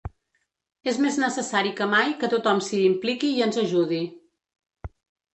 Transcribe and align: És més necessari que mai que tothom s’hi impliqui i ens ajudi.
És 0.91 0.95
més 1.01 1.17
necessari 1.23 1.73
que 1.79 1.87
mai 1.91 2.15
que 2.23 2.29
tothom 2.31 2.61
s’hi 2.67 2.79
impliqui 2.85 3.29
i 3.33 3.43
ens 3.49 3.59
ajudi. 3.65 4.01